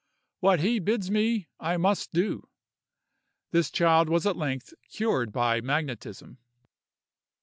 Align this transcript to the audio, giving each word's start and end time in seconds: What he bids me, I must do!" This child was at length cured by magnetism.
What 0.39 0.61
he 0.61 0.79
bids 0.79 1.11
me, 1.11 1.47
I 1.59 1.77
must 1.77 2.11
do!" 2.11 2.47
This 3.51 3.69
child 3.69 4.09
was 4.09 4.25
at 4.25 4.35
length 4.35 4.73
cured 4.89 5.31
by 5.31 5.61
magnetism. 5.61 6.39